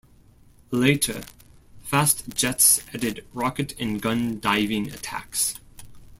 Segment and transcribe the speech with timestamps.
[0.71, 1.21] Later,
[1.83, 5.59] fast jets added rocket and gun diving attacks.